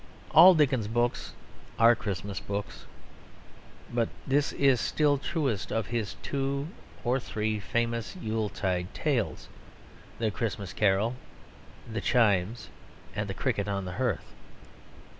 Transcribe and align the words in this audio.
All 0.31 0.55
Dickens's 0.55 0.87
books 0.87 1.33
are 1.77 1.95
Christmas 1.95 2.39
books. 2.39 2.85
But 3.93 4.09
this 4.25 4.51
is 4.53 4.81
still 4.81 5.19
truest 5.19 5.71
of 5.71 5.85
his 5.85 6.15
two 6.23 6.69
or 7.03 7.19
three 7.19 7.59
famous 7.59 8.15
Yuletide 8.15 8.91
tales 8.95 9.47
The 10.17 10.31
Christmas 10.31 10.73
Carol 10.73 11.17
and 11.85 11.95
The 11.95 12.01
Chimes 12.01 12.69
and 13.15 13.29
The 13.29 13.35
Cricket 13.35 13.67
on 13.67 13.85
the 13.85 13.91
Hearth. 14.01 14.33